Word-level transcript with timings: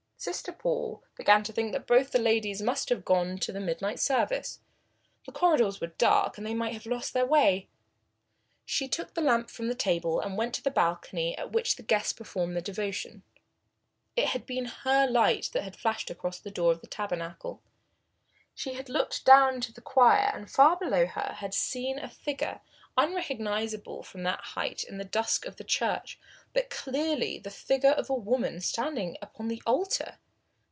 Sister 0.23 0.51
Paul 0.51 1.03
began 1.15 1.41
to 1.45 1.51
think 1.51 1.71
that 1.71 1.87
both 1.87 2.11
the 2.11 2.19
ladies 2.19 2.61
must 2.61 2.89
have 2.89 3.03
gone 3.03 3.39
to 3.39 3.51
the 3.51 3.59
midnight 3.59 3.99
service. 3.99 4.59
The 5.25 5.31
corridors 5.31 5.81
were 5.81 5.87
dark 5.87 6.37
and 6.37 6.45
they 6.45 6.53
might 6.53 6.73
have 6.75 6.85
lost 6.85 7.13
their 7.15 7.25
way. 7.25 7.69
She 8.63 8.87
took 8.87 9.15
the 9.15 9.21
lamp 9.21 9.49
from 9.49 9.67
the 9.67 9.73
table 9.73 10.19
and 10.19 10.37
went 10.37 10.53
to 10.53 10.61
the 10.63 10.69
balcony 10.69 11.35
at 11.39 11.51
which 11.51 11.75
the 11.75 11.81
guests 11.81 12.13
performed 12.13 12.53
their 12.53 12.61
devotion. 12.61 13.23
It 14.15 14.27
had 14.27 14.45
been 14.45 14.65
her 14.65 15.07
light 15.07 15.49
that 15.53 15.63
had 15.63 15.75
flashed 15.75 16.11
across 16.11 16.37
the 16.39 16.51
door 16.51 16.71
of 16.71 16.81
the 16.81 16.87
tabernacle. 16.87 17.63
She 18.53 18.73
had 18.73 18.89
looked 18.89 19.25
down 19.25 19.55
into 19.55 19.73
the 19.73 19.81
choir, 19.81 20.29
and 20.35 20.51
far 20.51 20.77
below 20.77 21.07
her 21.07 21.37
had 21.37 21.55
seen 21.55 21.97
a 21.97 22.07
figure, 22.07 22.61
unrecognisable 22.97 24.03
from 24.03 24.23
that 24.23 24.41
height 24.41 24.83
in 24.83 24.97
the 24.97 25.05
dusk 25.05 25.45
of 25.45 25.55
the 25.55 25.63
church, 25.63 26.19
but 26.51 26.69
clearly 26.69 27.39
the 27.39 27.49
figure 27.49 27.91
of 27.91 28.09
a 28.09 28.13
woman 28.13 28.59
standing 28.59 29.15
upon 29.21 29.47
the 29.47 29.63
altar. 29.65 30.17